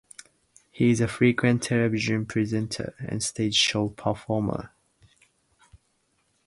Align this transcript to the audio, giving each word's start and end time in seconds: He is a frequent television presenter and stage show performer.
He 0.71 0.89
is 0.89 0.99
a 0.99 1.07
frequent 1.07 1.61
television 1.61 2.25
presenter 2.25 2.95
and 3.07 3.21
stage 3.21 3.53
show 3.53 3.89
performer. 3.89 4.71